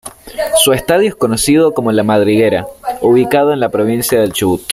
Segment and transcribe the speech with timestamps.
[0.63, 2.65] Su estadio es conocido como "La Madriguera",
[3.01, 4.63] ubicado en la Provincia del Chubut.